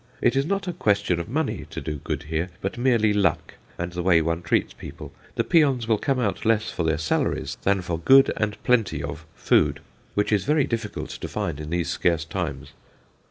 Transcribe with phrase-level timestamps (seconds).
[0.19, 3.91] It is not a question of money to do good here, but merely luck and
[3.91, 5.13] the way one treats people.
[5.35, 9.79] The peons come out less for their salaries than for good and plenty of food,
[10.15, 12.71] which is very difficult to find in these scarce times....